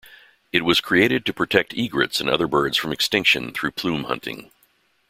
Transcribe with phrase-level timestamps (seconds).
[0.51, 4.49] It was created to protect egrets and other birds from extinction through plume hunting.